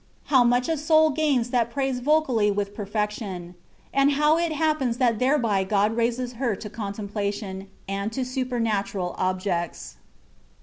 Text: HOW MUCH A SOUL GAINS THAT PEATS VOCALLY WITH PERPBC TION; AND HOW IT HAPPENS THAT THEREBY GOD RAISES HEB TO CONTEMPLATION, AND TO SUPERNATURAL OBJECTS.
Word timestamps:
HOW 0.33 0.43
MUCH 0.43 0.67
A 0.67 0.77
SOUL 0.77 1.11
GAINS 1.11 1.51
THAT 1.51 1.75
PEATS 1.75 1.99
VOCALLY 1.99 2.49
WITH 2.49 2.75
PERPBC 2.75 3.09
TION; 3.11 3.53
AND 3.93 4.13
HOW 4.13 4.35
IT 4.39 4.51
HAPPENS 4.51 4.97
THAT 4.97 5.19
THEREBY 5.19 5.65
GOD 5.65 5.95
RAISES 5.95 6.33
HEB 6.33 6.59
TO 6.59 6.71
CONTEMPLATION, 6.71 7.67
AND 7.87 8.11
TO 8.11 8.25
SUPERNATURAL 8.25 9.13
OBJECTS. 9.19 9.97